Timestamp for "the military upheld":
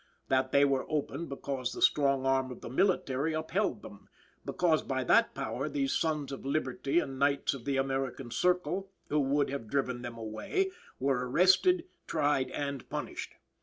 2.61-3.83